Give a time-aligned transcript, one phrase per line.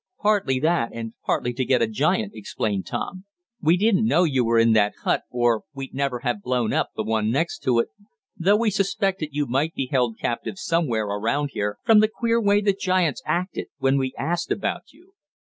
[0.19, 3.25] "Partly that and partly to get a giant," explained Tom.
[3.61, 7.03] "We didn't know you were in that hut, or we'd never have blown up the
[7.03, 7.89] one next to it,
[8.35, 12.61] though we suspected you might be held captive somewhere around here, from the queer way
[12.61, 15.13] the giants acted when we asked about you."